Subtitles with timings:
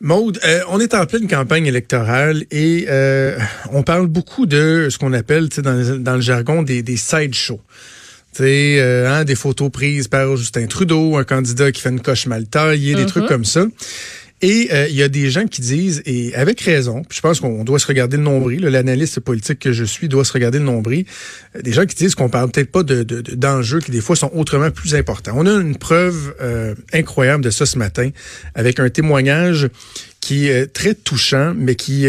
[0.00, 3.36] Maude, euh, on est en pleine campagne électorale et euh,
[3.72, 7.60] on parle beaucoup de ce qu'on appelle dans, dans le jargon des, des side shows.
[8.40, 12.46] Euh, hein, des photos prises par Justin Trudeau, un candidat qui fait une coche mal
[12.46, 13.28] taillée, des trucs mm-hmm.
[13.28, 13.66] comme ça.
[14.40, 17.64] Et euh, il y a des gens qui disent, et avec raison, je pense qu'on
[17.64, 21.06] doit se regarder le nombril, l'analyste politique que je suis doit se regarder le nombril,
[21.56, 24.30] euh, des gens qui disent qu'on parle peut-être pas de, d'enjeux qui des fois sont
[24.34, 25.32] autrement plus importants.
[25.34, 28.10] On a une preuve euh, incroyable de ça ce matin
[28.54, 29.68] avec un témoignage
[30.20, 32.04] qui est très touchant, mais qui,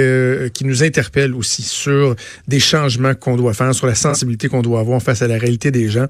[0.53, 2.15] qui nous interpelle aussi sur
[2.47, 5.69] des changements qu'on doit faire, sur la sensibilité qu'on doit avoir face à la réalité
[5.69, 6.07] des gens.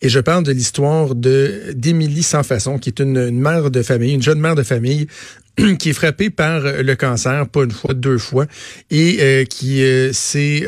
[0.00, 3.82] Et je parle de l'histoire de d'Émilie Sans Façon, qui est une, une mère de
[3.82, 5.06] famille, une jeune mère de famille
[5.78, 8.46] qui est frappé par euh, le cancer, pas une fois, deux fois,
[8.90, 10.66] et euh, qui euh, s'est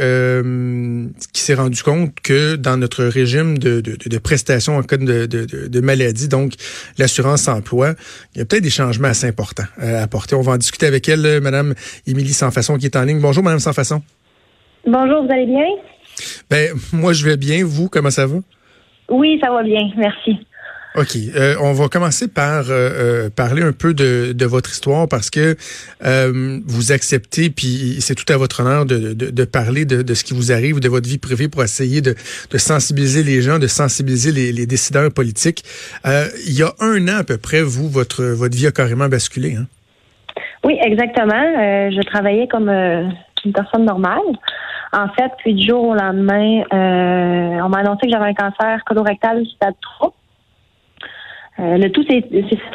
[1.33, 5.27] qui s'est rendu compte que dans notre régime de, de, de prestations en cas de,
[5.27, 6.53] de maladie, donc
[6.99, 7.95] l'assurance emploi,
[8.35, 10.35] il y a peut-être des changements assez importants à apporter.
[10.35, 11.75] On va en discuter avec elle, Madame
[12.07, 13.21] Émilie Sansfaçon, qui est en ligne.
[13.21, 14.03] Bonjour, Madame Sansfaçon.
[14.87, 15.65] Bonjour, vous allez bien?
[16.51, 17.65] Ben, moi, je vais bien.
[17.65, 18.37] Vous, comment ça va?
[19.09, 19.91] Oui, ça va bien.
[19.97, 20.39] Merci.
[20.97, 21.17] OK.
[21.35, 25.29] Euh, on va commencer par euh, euh, parler un peu de, de, votre histoire parce
[25.29, 25.57] que
[26.67, 30.35] vous acceptez, puis c'est tout à votre honneur de, de, de parler de, ce qui
[30.35, 32.15] vous arrive, de votre vie privée pour essayer de,
[32.51, 35.65] de sensibiliser les gens, de sensibiliser les, les décideurs politiques.
[36.05, 39.57] il y a un an à peu près, vous, votre, votre vie a carrément basculé.
[39.57, 39.67] Hein?
[40.63, 41.43] Oui, exactement.
[41.91, 44.21] je travaillais comme une personne normale.
[44.93, 49.45] En fait, puis du jour au lendemain, on m'a annoncé que j'avais un cancer colorectal
[49.57, 50.15] stade 3.
[51.61, 52.25] Euh, le tout, c'est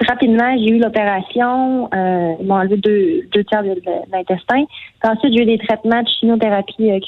[0.07, 3.75] rapidement, j'ai eu l'opération, euh, ils m'ont enlevé deux, deux tiers de,
[4.11, 4.63] l'intestin.
[5.03, 6.99] Ensuite, j'ai eu des traitements de chimiothérapie euh,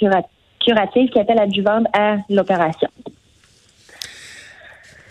[0.60, 2.90] curative qui appellent adjuvante à l'opération.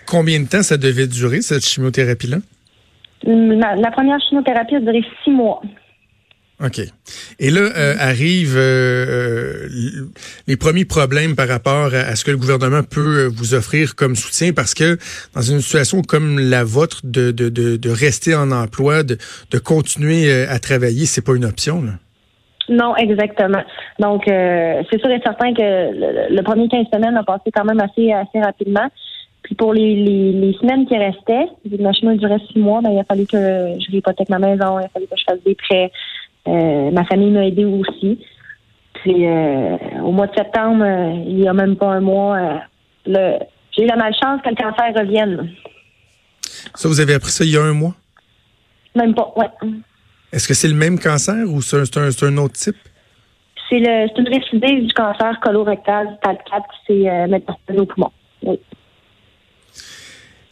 [0.07, 2.39] Combien de temps ça devait durer, cette chimiothérapie-là?
[3.23, 5.61] la première chimiothérapie a duré six mois.
[6.63, 6.81] OK.
[7.39, 9.69] Et là, euh, arrivent euh, euh,
[10.47, 14.53] les premiers problèmes par rapport à, ce que le gouvernement peut vous offrir comme soutien,
[14.53, 14.99] parce que
[15.35, 19.17] dans une situation comme la vôtre, de, de, de, rester en emploi, de,
[19.51, 21.83] de continuer à travailler, c'est pas une option.
[21.83, 21.93] Là?
[22.69, 23.63] Non, exactement.
[23.99, 28.13] Donc, c'est sûr et certain que le, premier 15 semaines a passé quand même assez,
[28.13, 28.89] assez rapidement.
[29.43, 33.05] Puis pour les, les, semaines qui restaient, ma chemin durait six mois, ben, il a
[33.05, 35.91] fallu que je hypothèque ma maison, il a fallu que je fasse des prêts,
[36.49, 38.19] euh, ma famille m'a aidé aussi.
[38.95, 42.61] Puis euh, au mois de septembre, euh, il y a même pas un mois,
[43.07, 45.51] j'ai eu la malchance que le cancer revienne.
[46.75, 47.95] Ça, vous avez appris ça il y a un mois?
[48.95, 49.47] Même pas, ouais.
[50.33, 52.77] Est-ce que c'est le même cancer ou c'est un, autre type?
[53.69, 58.11] C'est une récidive du cancer colorectal stade 4 qui s'est métastasé au poumon.
[58.43, 58.59] Oui.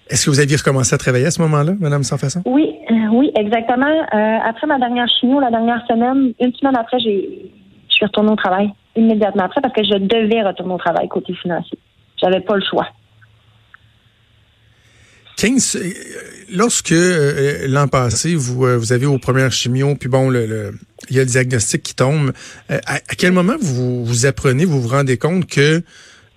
[0.09, 2.43] Est-ce que vous aviez recommencé à travailler à ce moment-là, Madame Sans Façon?
[2.47, 2.78] Oui,
[3.11, 3.87] oui, exactement.
[3.87, 7.11] Euh, après ma dernière chimio, la dernière semaine, une semaine après, je
[7.89, 11.79] suis retournée au travail immédiatement après parce que je devais retourner au travail côté financier.
[12.21, 12.87] J'avais pas le choix.
[15.37, 15.93] 15, euh,
[16.53, 16.95] lorsque
[17.69, 20.73] l'an passé, vous, vous avez aux premières chimio, puis bon, le,
[21.11, 22.33] il y a le diagnostic qui tombe,
[22.69, 25.83] à, quel moment vous vous apprenez, vous vous rendez compte que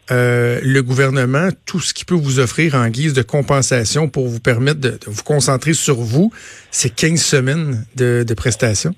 [0.10, 4.40] euh, le gouvernement, tout ce qu'il peut vous offrir en guise de compensation pour vous
[4.40, 6.32] permettre de, vous concentrer sur vous,
[6.72, 8.94] c'est 15 semaines de, prestations?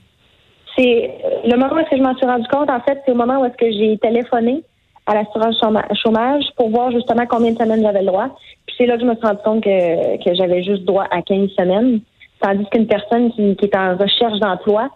[0.77, 1.11] C'est
[1.45, 3.57] le moment où je m'en suis rendu compte, en fait, c'est au moment où est-ce
[3.57, 4.63] que j'ai téléphoné
[5.05, 5.59] à l'assurance
[6.01, 8.29] chômage pour voir justement combien de semaines j'avais le droit.
[8.65, 11.49] Puis c'est là que je me suis rendu compte que, j'avais juste droit à 15
[11.59, 11.99] semaines,
[12.41, 14.89] tandis qu'une personne qui, est en recherche d'emploi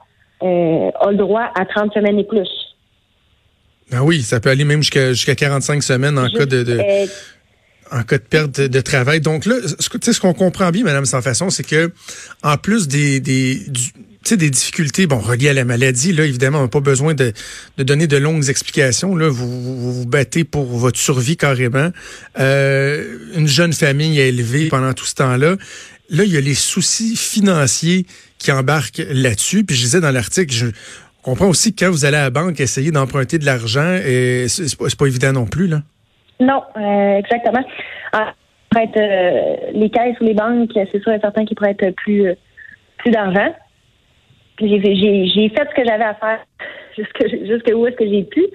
[0.44, 2.50] euh, a le droit à 30 semaines et plus.
[3.92, 6.80] Ah oui, ça peut aller même jusqu'à jusqu'à 45 semaines en cas de, de
[7.90, 9.22] en cas de perte de, travail.
[9.22, 11.92] Donc là, ce, ce qu'on comprend bien, Madame Sans Façon, c'est que
[12.44, 13.66] en plus des, des
[14.36, 17.32] des difficultés, bon, reliées à la maladie, là, évidemment, on n'a pas besoin de,
[17.78, 19.16] de, donner de longues explications.
[19.16, 21.92] Là, vous, vous, battez pour votre survie carrément.
[22.40, 25.56] Euh, une jeune famille à élever pendant tout ce temps-là.
[26.10, 28.06] Là, il y a les soucis financiers
[28.38, 29.64] qui embarquent là-dessus.
[29.64, 30.72] Puis je disais dans l'article,
[31.28, 34.78] comprend aussi que quand vous allez à la banque essayer d'emprunter de l'argent, et c'est
[34.78, 35.80] pas, pas évident non plus, là.
[36.40, 37.64] Non, euh, exactement.
[38.14, 38.34] Ah,
[38.78, 42.36] euh, les caisses ou les banques, c'est sûr et certain qu'ils être plus, euh,
[42.98, 43.54] plus d'argent.
[44.60, 46.40] J'ai fait ce que j'avais à faire
[46.98, 48.46] jusque, jusque où est-ce que j'ai pu.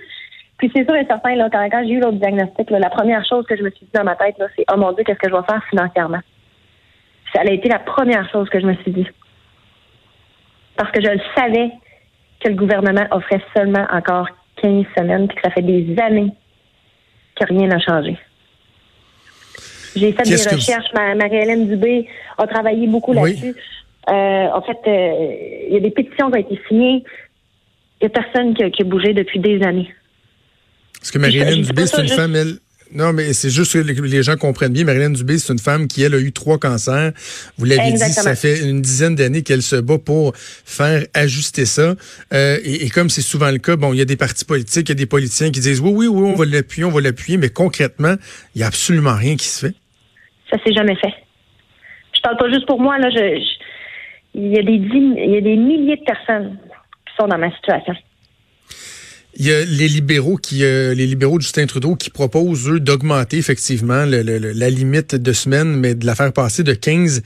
[0.59, 3.63] Puis c'est sûr et certain, quand, j'ai eu l'autre diagnostic, la première chose que je
[3.63, 5.63] me suis dit dans ma tête, c'est Oh mon Dieu, qu'est-ce que je vais faire
[5.69, 6.21] financièrement?
[7.35, 9.07] Ça a été la première chose que je me suis dit.
[10.77, 11.73] Parce que je le savais
[12.43, 14.29] que le gouvernement offrait seulement encore
[14.61, 16.33] 15 semaines, puis que ça fait des années
[17.37, 18.19] que rien n'a changé.
[19.95, 20.93] J'ai fait des recherches.
[20.95, 22.09] Marie-Hélène Dubé
[22.39, 23.55] a travaillé beaucoup là-dessus.
[24.09, 25.35] Euh, en fait, euh,
[25.69, 27.05] il y a des pétitions qui ont été signées.
[28.01, 29.93] Il n'y a personne qui a, bougé depuis des années.
[31.01, 32.59] Est-ce que Marilyn Dubé, c'est une femme, elle,
[32.95, 34.85] non, mais c'est juste que les gens comprennent bien.
[34.85, 37.13] Marilyn Dubé, c'est une femme qui, elle, a eu trois cancers.
[37.57, 41.95] Vous l'avez dit, ça fait une dizaine d'années qu'elle se bat pour faire ajuster ça.
[42.35, 44.93] Euh, et, comme c'est souvent le cas, bon, il y a des partis politiques, il
[44.93, 47.39] y a des politiciens qui disent oui, oui, oui, on va l'appuyer, on va l'appuyer,
[47.39, 48.15] mais concrètement,
[48.55, 49.75] il n'y a absolument rien qui se fait.
[50.51, 51.15] Ça s'est jamais fait.
[52.15, 53.09] Je parle pas juste pour moi, là.
[54.35, 56.59] il, y a des il y a des milliers de personnes
[57.07, 57.95] qui sont dans ma situation.
[59.35, 62.81] Il y a les libéraux qui, euh, les libéraux de Justin Trudeau qui proposent, eux,
[62.81, 67.23] d'augmenter effectivement la limite de semaines, mais de la faire passer de 15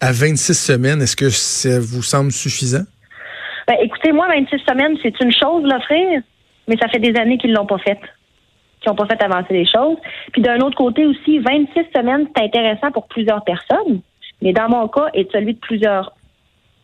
[0.00, 1.02] à 26 semaines.
[1.02, 2.84] Est-ce que ça vous semble suffisant?
[3.68, 6.22] Ben, écoutez, moi, 26 semaines, c'est une chose l'offrir,
[6.66, 8.00] mais ça fait des années qu'ils l'ont pas fait,
[8.80, 9.98] qu'ils n'ont pas fait avancer les choses.
[10.32, 14.00] Puis d'un autre côté aussi, 26 semaines, c'est intéressant pour plusieurs personnes,
[14.40, 16.16] mais dans mon cas et celui de plusieurs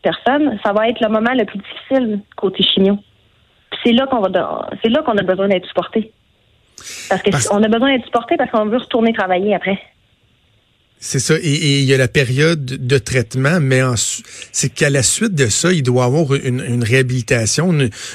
[0.02, 2.98] personnes, ça va être le moment le plus difficile côté chimio
[3.82, 6.12] c'est là qu'on va, c'est là qu'on a besoin d'être supporté.
[7.08, 9.78] Parce qu'on a besoin d'être supporté parce qu'on veut retourner travailler après.
[10.98, 11.34] C'est ça.
[11.40, 13.82] Et il y a la période de traitement, mais
[14.50, 17.70] c'est qu'à la suite de ça, il doit y avoir une, réhabilitation,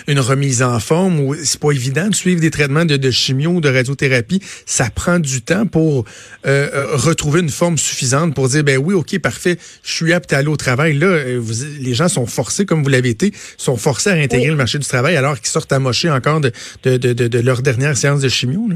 [0.07, 1.36] une, remise en forme.
[1.44, 4.42] C'est pas évident de suivre des traitements de, de chimio ou de radiothérapie.
[4.66, 6.06] Ça prend du temps pour
[6.48, 10.34] euh, euh, retrouver une forme suffisante pour dire, ben oui, ok, parfait, je suis apte
[10.34, 10.98] à aller au travail.
[10.98, 11.42] Là, euh,
[11.80, 14.88] les gens sont forcés, comme vous l'avez été, sont forcés à réintégrer le marché du
[14.88, 16.51] travail alors qu'ils sortent amochés encore de,
[16.84, 18.68] de, de, leur dernière séance de chimio.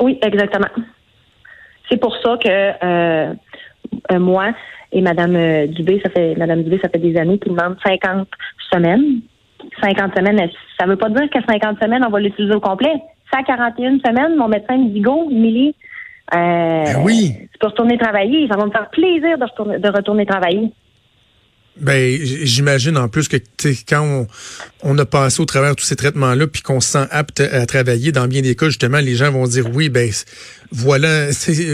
[0.00, 0.68] Oui, exactement.
[1.92, 3.34] C'est pour ça que euh,
[4.12, 4.54] euh, moi
[4.92, 8.26] et Madame euh, Dubé, ça fait Madame Dubé, ça fait des années qu'il demande 50
[8.72, 9.20] semaines.
[9.82, 10.50] 50 semaines,
[10.80, 12.94] ça veut pas dire qu'à 50 semaines, on va l'utiliser au complet.
[13.30, 15.74] C'est 41 semaines, mon médecin me dit go, Millie,
[16.32, 17.34] ben oui.
[17.52, 18.48] tu peux retourner travailler.
[18.48, 20.72] Ça va me faire plaisir de, de retourner travailler.
[21.76, 23.38] Ben, j'imagine en plus que
[23.88, 24.26] quand
[24.82, 27.64] on, a passé au travers de tous ces traitements-là, puis qu'on se sent apte à
[27.64, 30.10] travailler, dans bien des cas, justement, les gens vont dire oui, ben
[30.70, 31.28] voilà,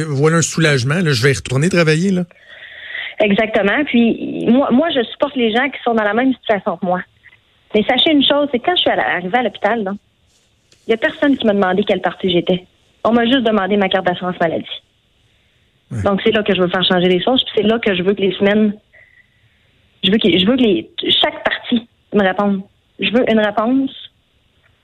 [0.09, 1.01] voilà un soulagement.
[1.01, 2.25] Là, je vais retourner travailler là.
[3.21, 3.85] Exactement.
[3.87, 7.01] Puis moi, moi, je supporte les gens qui sont dans la même situation que moi.
[7.75, 9.93] Mais sachez une chose, c'est quand je suis arrivée à l'hôpital,
[10.87, 12.65] il y a personne qui m'a demandé quelle partie j'étais.
[13.03, 14.65] On m'a juste demandé ma carte d'assurance maladie.
[16.05, 18.03] Donc c'est là que je veux faire changer les choses, puis c'est là que je
[18.03, 18.75] veux que les semaines
[20.05, 20.91] je veux que, je veux que les,
[21.23, 22.63] chaque partie me réponde.
[23.01, 23.91] Je veux une réponse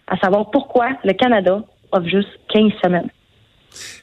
[0.06, 1.62] à savoir pourquoi le Canada
[1.92, 3.10] offre juste 15 semaines.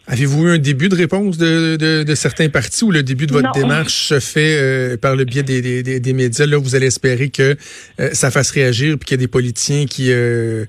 [0.07, 3.51] Avez-vous eu un début de réponse de, de, certains partis ou le début de votre
[3.51, 6.45] démarche se fait euh, par le biais des, des, des, médias?
[6.45, 7.55] Là, vous allez espérer que
[7.99, 10.65] euh, ça fasse réagir et qu'il y ait des politiciens qui, euh,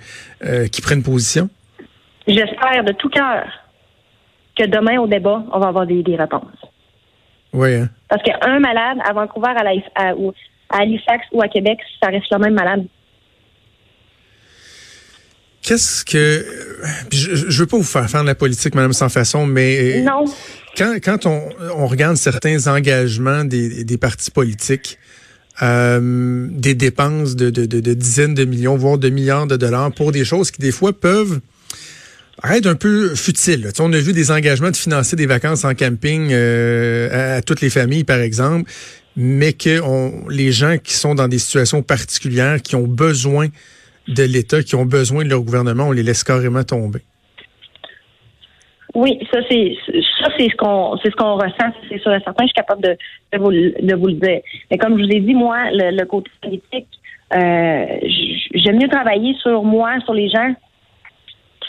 [0.71, 1.49] qui prennent position?
[2.29, 3.45] J'espère de tout cœur
[4.57, 6.62] que demain au débat, on va avoir des, des réponses.
[7.53, 7.75] Oui.
[7.75, 7.89] Hein.
[8.09, 10.13] Parce qu'un malade à Vancouver, à, à,
[10.71, 12.87] à Halifax ou à Québec, ça reste le même malade.
[15.63, 16.45] Qu'est-ce que
[17.13, 20.03] je, je veux pas vous faire faire de la politique, Madame sans façon, mais euh,
[20.03, 20.25] non.
[20.77, 21.41] Quand, quand on,
[21.77, 24.99] on regarde certains engagements des, des partis politiques,
[25.63, 29.93] euh, des dépenses de, de, de, de, dizaines de millions, voire de milliards de dollars
[29.93, 31.41] pour des choses qui des fois peuvent
[32.41, 33.69] Arrête un peu futile.
[33.79, 37.71] on a vu des engagements de financer des vacances en camping euh, à, toutes les
[37.71, 38.71] familles, par exemple,
[39.17, 39.81] mais que
[40.31, 43.49] les gens qui sont dans des situations particulières, qui ont besoin
[44.09, 47.01] de l'État, qui ont besoin de leur gouvernement, on les laisse carrément tomber.
[48.95, 49.75] Oui, ça c'est
[50.21, 52.45] ça c'est ce qu'on c'est ce qu'on ressent, c'est sûr et certain.
[52.45, 52.97] Je suis capable de,
[53.33, 53.51] de, vous,
[54.09, 54.41] le dire.
[54.71, 56.89] Mais comme je vous ai dit, moi, le, côté politique,
[57.35, 57.87] euh,
[58.55, 60.55] j'aime mieux travailler sur moi, sur les gens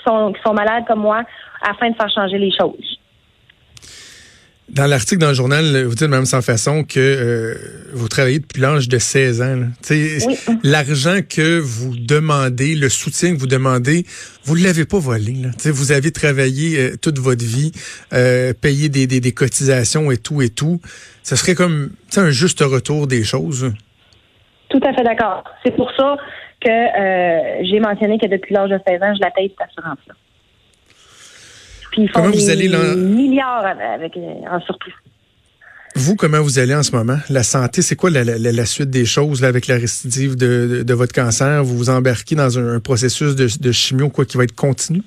[0.03, 1.23] qui sont, malades comme moi
[1.61, 2.99] afin de faire changer les choses.
[4.69, 7.53] Dans l'article dans le journal, vous dites même sans façon que euh,
[7.93, 9.59] vous travaillez depuis l'âge de 16 ans.
[10.63, 14.05] L'argent que vous demandez, le soutien que vous demandez,
[14.45, 15.33] vous ne l'avez pas volé.
[15.33, 15.49] Là.
[15.65, 17.71] Vous avez travaillé euh, toute votre vie,
[18.13, 20.79] euh, payé des, des, cotisations et tout et tout.
[21.23, 23.71] Ce serait comme un juste retour des choses.
[24.69, 25.43] Tout à fait d'accord.
[25.63, 26.17] C'est pour ça
[26.63, 30.13] que euh, j'ai mentionné que depuis l'âge de 16 ans, je la paye cette assurance-là.
[31.91, 34.95] Puis ils font des vous allez milliards avec, euh, en surplus.
[35.95, 37.17] Vous, comment vous allez en ce moment?
[37.29, 41.63] La santé, c'est quoi la, suite des choses là, avec la récidive de, votre cancer?
[41.63, 45.03] Vous vous embarquez dans un, processus de, chimio quoi, qui va être continu?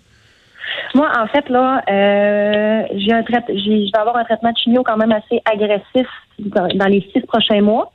[0.95, 4.97] Moi, en fait, là, euh, j'ai un je vais avoir un traitement de chimio quand
[4.97, 6.07] même assez agressif
[6.39, 7.91] dans les six prochains mois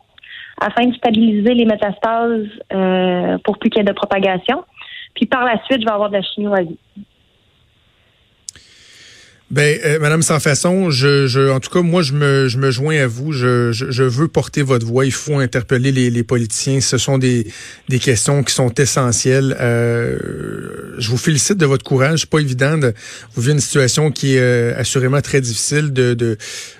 [0.62, 4.63] afin de stabiliser les métastases euh, pour plus qu'il y ait de propagation.
[5.15, 6.53] Puis par la suite, je vais avoir de la chimio.
[9.51, 12.72] Ben, euh, Madame Sans Façon, je, je, en tout cas, moi, je me, je me
[12.72, 13.34] joins à vous.
[13.34, 15.03] Je, je, je veux porter votre voix.
[15.05, 16.79] Il faut interpeller les, les politiciens.
[16.79, 17.48] Ce sont des,
[17.89, 19.58] des questions qui sont essentielles.
[19.60, 22.27] Euh, je vous félicite de votre courage.
[22.27, 22.77] Pas évident.
[22.77, 22.93] De,
[23.34, 26.38] vous vivez une situation qui est euh, assurément très difficile de, de,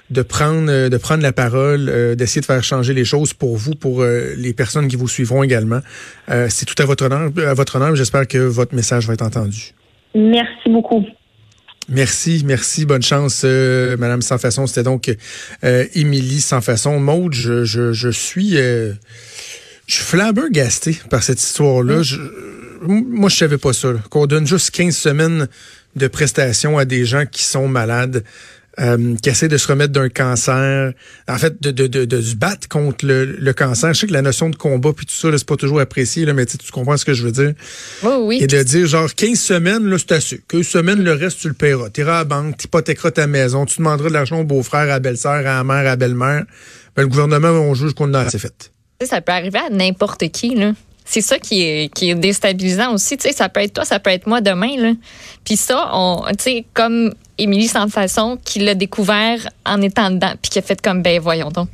[0.10, 3.76] de prendre, de prendre la parole, euh, d'essayer de faire changer les choses pour vous,
[3.76, 5.82] pour les personnes qui vous suivront également.
[6.48, 7.32] C'est tout à votre honneur.
[7.46, 7.98] À votre honneur.
[7.98, 9.74] J'espère que votre message va être entendu.
[10.16, 11.06] Merci beaucoup.
[11.90, 14.68] Merci, merci, bonne chance, euh, Madame Sans Façon.
[14.68, 15.14] C'était donc
[15.64, 17.00] euh, Émilie Sans Façon.
[17.00, 18.94] Maude, je, je, je suis, euh,
[19.88, 22.02] je suis flabbergasté par cette histoire-là.
[22.82, 23.94] moi, je savais pas ça.
[24.10, 25.48] Qu'on donne juste 15 semaines
[25.96, 28.24] de prestations à des gens qui sont malades
[28.80, 30.94] euh, qui essaie de se remettre d'un cancer,
[31.28, 33.94] en fait, de, de, de, de se battre contre le, le, cancer.
[33.94, 36.34] Je sais que la notion de combat puis tout ça, c'est pas toujours apprécié, là,
[36.34, 37.54] mais tu comprends ce que je veux dire.
[38.04, 38.40] Oui, oui.
[38.42, 40.42] Et de dire, genre, 15 semaines, là, c'est assez.
[40.48, 41.90] 15 semaines, le reste, tu le paieras.
[41.90, 44.82] Tu iras à la banque, tu hypothéqueras ta maison, tu demanderas de l'argent au beau-frère,
[44.82, 46.46] à la belle-sœur, à la mère, à la belle-mère.
[46.96, 48.72] Ben, le gouvernement, on juge qu'on a assez fait.
[49.04, 50.74] Ça peut arriver à n'importe qui, là
[51.12, 53.18] c'est ça qui est, qui est déstabilisant aussi.
[53.18, 54.78] Tu sais, ça peut être toi, ça peut être moi demain.
[54.78, 54.94] Là.
[55.44, 60.34] Puis ça, on, tu sais, comme Émilie Sans Façon, qui l'a découvert en étant dedans,
[60.42, 61.70] puis qui a fait comme, ben voyons donc.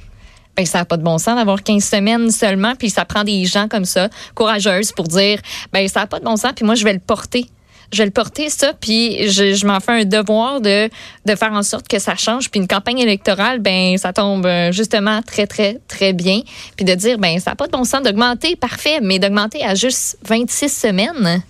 [0.56, 3.46] Ben, ça n'a pas de bon sens d'avoir 15 semaines seulement, puis ça prend des
[3.46, 5.40] gens comme ça, courageuses, pour dire,
[5.72, 7.48] ben ça n'a pas de bon sens, puis moi, je vais le porter
[7.92, 10.90] je vais le porter ça, puis je, m'en fais un devoir de,
[11.26, 12.50] faire en sorte que ça change.
[12.50, 16.42] Puis une campagne électorale, ben ça tombe euh, justement très, très, très bien.
[16.76, 19.76] Puis de dire, ben ça n'a pas de bon sens d'augmenter, parfait, mais d'augmenter à
[19.76, 21.44] juste 26 semaines,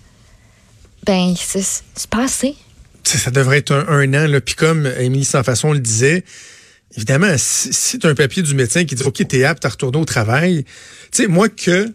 [1.04, 2.54] ben c'est pas assez.
[3.16, 4.40] Ça devrait être un, an, là.
[4.40, 6.24] Puis comme Émilie Sans Façon le disait,
[6.96, 9.70] évidemment, si, si tu as un papier du médecin qui dit OK, t'es apte à
[9.70, 10.64] retourner au travail,
[11.10, 11.92] tu sais, moi que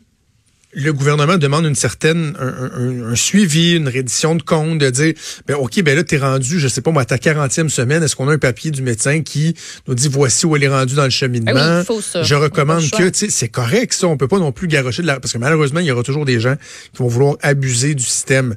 [0.76, 5.14] le gouvernement demande une certaine un, suivi, une reddition de compte, de dire
[5.48, 8.04] ben OK, ben là, tu es rendu, je sais pas moi, à ta 40e semaine,
[8.04, 9.56] est-ce qu'on a un papier du médecin qui
[9.88, 11.52] nous dit voici où elle est rendue dans le cheminement?
[11.56, 12.24] Ah oui, ça.
[12.24, 15.08] Je recommande que, tu sais, c'est correct ça, on peut pas non plus garocher de
[15.08, 15.20] la.
[15.20, 16.56] Parce que malheureusement, il y aura toujours des gens
[16.94, 18.56] qui vont vouloir abuser du système.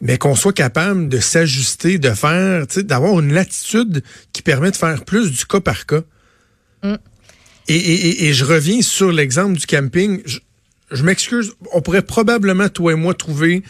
[0.00, 5.04] Mais qu'on soit capable de s'ajuster, de faire, d'avoir une latitude qui permet de faire
[5.04, 6.02] plus du cas par cas.
[6.82, 6.94] Mm.
[7.68, 10.22] Et, et, et, je reviens sur l'exemple du camping
[10.90, 13.62] je m'excuse, on pourrait probablement, toi et moi, trouver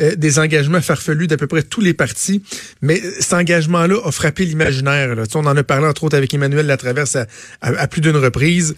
[0.00, 2.42] euh, des engagements farfelus d'à peu près tous les partis,
[2.80, 5.14] mais cet engagement-là a frappé l'imaginaire.
[5.34, 7.26] On en a parlé entre autres avec Emmanuel Latraverse à,
[7.60, 8.74] à, plus d'une reprise.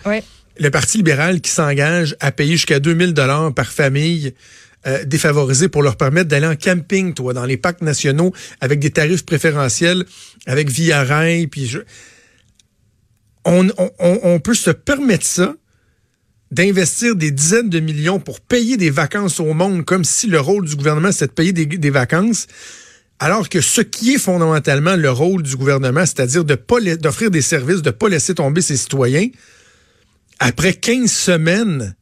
[0.59, 4.35] Le Parti libéral qui s'engage à payer jusqu'à 2000 dollars par famille
[4.87, 8.91] euh, défavorisée pour leur permettre d'aller en camping, toi, dans les parcs nationaux, avec des
[8.91, 10.05] tarifs préférentiels,
[10.47, 11.05] avec Via
[11.50, 11.79] puis je...
[13.45, 15.55] on, peut se permettre ça
[16.50, 20.67] d'investir des dizaines de millions pour payer des vacances au monde comme si le rôle
[20.67, 22.47] du gouvernement c'était de payer des, vacances,
[23.19, 27.88] alors que ce qui est fondamentalement le rôle du gouvernement, c'est-à-dire d'offrir des services, de
[27.88, 29.29] ne pas laisser tomber ses citoyens,
[30.38, 31.97] après 15 semaines,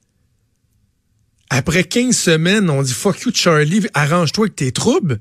[1.52, 5.20] après 15 semaines, on dit fuck you Charlie, arrange-toi avec tes troubles.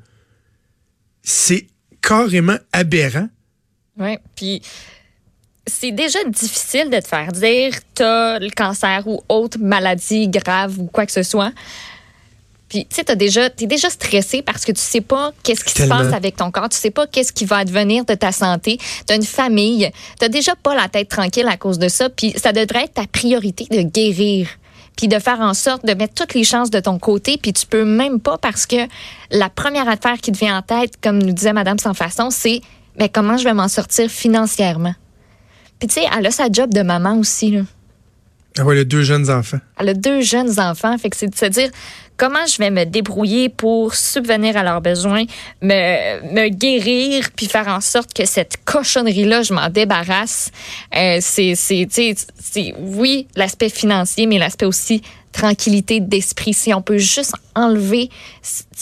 [1.23, 1.67] C'est
[2.01, 3.27] carrément aberrant.
[3.99, 4.61] Oui, puis
[5.67, 10.85] c'est déjà difficile de te faire dire t'as le cancer ou autre maladie grave ou
[10.85, 11.51] quoi que ce soit.
[12.69, 15.73] Puis, tu sais, t'es déjà, es déjà stressé parce que tu sais pas qu'est-ce qui
[15.73, 16.69] se passe avec ton corps.
[16.69, 18.79] Tu sais pas qu'est-ce qui va advenir de ta santé.
[19.05, 19.91] T'as une famille.
[20.17, 22.09] T'as déjà pas la tête tranquille à cause de ça.
[22.09, 24.47] Puis, ça devrait être ta priorité de guérir.
[24.97, 27.37] Puis de faire en sorte de mettre toutes les chances de ton côté.
[27.41, 28.87] Puis tu peux même pas parce que
[29.31, 32.61] la première affaire qui te vient en tête, comme nous disait Madame Sans Façon, c'est
[32.99, 34.93] mais comment je vais m'en sortir financièrement?
[35.79, 37.51] Puis tu sais, elle a sa job de maman aussi.
[37.51, 37.61] Là.
[38.57, 39.59] Ah ouais, elle a deux jeunes enfants.
[39.79, 40.97] Elle a deux jeunes enfants.
[40.97, 41.69] Fait que c'est de se dire
[42.21, 45.23] comment je vais me débrouiller pour subvenir à leurs besoins,
[45.63, 50.51] me, me guérir, puis faire en sorte que cette cochonnerie-là, je m'en débarrasse.
[50.95, 55.01] Euh, c'est, c'est, c'est, oui, l'aspect financier, mais l'aspect aussi
[55.31, 56.53] tranquillité d'esprit.
[56.53, 58.09] Si on peut juste enlever,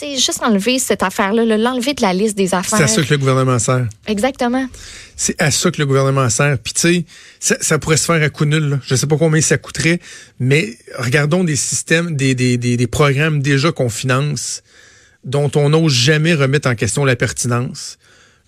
[0.01, 2.79] juste enlever cette affaire-là, l'enlever de la liste des affaires.
[2.79, 3.87] C'est à ça que le gouvernement sert.
[4.07, 4.67] Exactement.
[5.15, 6.57] C'est à ça que le gouvernement sert.
[6.57, 7.05] Puis tu
[7.39, 8.69] sais, ça, pourrait se faire à coup nul.
[8.69, 8.79] Là.
[8.83, 9.99] Je sais pas combien ça coûterait,
[10.39, 14.63] mais regardons des systèmes, des, des, des, des programmes déjà qu'on finance,
[15.23, 17.98] dont on n'ose jamais remettre en question la pertinence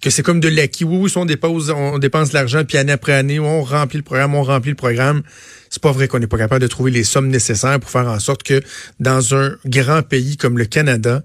[0.02, 0.84] que c'est comme de l'acquis.
[0.84, 4.36] Oui, oui, on dépense, on dépense l'argent, puis année après année, on remplit le programme,
[4.36, 5.22] on remplit le programme.
[5.70, 8.20] C'est pas vrai qu'on n'est pas capable de trouver les sommes nécessaires pour faire en
[8.20, 8.62] sorte que
[9.00, 11.24] dans un grand pays comme le Canada,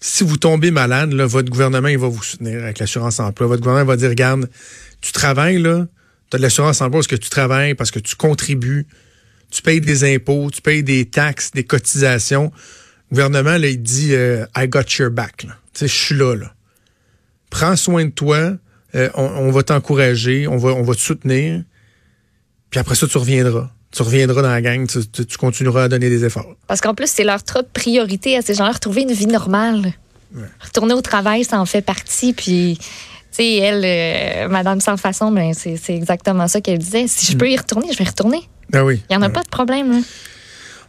[0.00, 3.46] si vous tombez malade, là, votre gouvernement il va vous soutenir avec l'assurance emploi.
[3.46, 4.48] Votre gouvernement va dire, regarde,
[5.00, 5.86] tu travailles, là,
[6.30, 8.86] tu de l'assurance emploi parce que tu travailles, parce que tu contribues,
[9.50, 12.50] tu payes des impôts, tu payes des taxes, des cotisations.
[13.10, 15.46] Le gouvernement, là, il dit, euh, I got your back.
[15.78, 16.54] Je suis là, là
[17.54, 18.54] prends soin de toi,
[18.96, 21.62] euh, on, va t'encourager, on va, on va te soutenir,
[22.70, 23.70] puis après ça, tu reviendras.
[23.92, 26.56] Tu reviendras dans la gang, tu, continueras à donner des efforts.
[26.66, 29.92] Parce qu'en plus, c'est leur trop priorité à ces gens-là, retrouver une vie normale.
[30.58, 32.86] Retourner au travail, ça en fait partie, puis tu
[33.30, 37.06] sais, elle, euh, Madame Sans Façon, ben, c'est exactement ça qu'elle disait.
[37.06, 38.42] Si je peux y retourner, je vais y retourner.
[38.72, 39.00] Ah oui.
[39.08, 39.92] Il n'y en a pas de problème.
[39.92, 39.98] Là.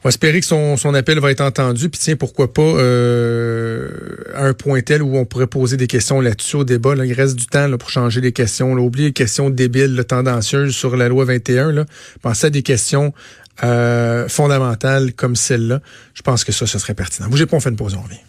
[0.05, 1.89] On va espérer que son, son appel va être entendu.
[1.89, 3.89] Puis tiens, pourquoi pas euh,
[4.35, 6.93] un point tel où on pourrait poser des questions là-dessus au débat.
[6.93, 7.07] Là.
[7.07, 8.75] Il reste du temps là, pour changer les questions.
[8.75, 8.83] Là.
[8.83, 11.71] Oubliez les questions débiles, tendancieuses sur la loi 21.
[11.71, 11.85] Là.
[12.21, 13.15] Pensez à des questions
[13.63, 15.81] euh, fondamentales comme celle-là.
[16.13, 17.27] Je pense que ça, ce serait pertinent.
[17.27, 18.19] Bougez pas, on fait une pause, on revient.